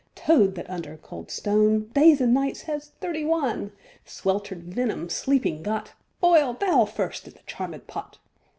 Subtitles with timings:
[0.15, 3.71] —Toad, that under cold stone Days and nights has thirty one
[4.03, 8.17] Swelter'd venom sleeping got, Boil thou first i' th' charmed pot!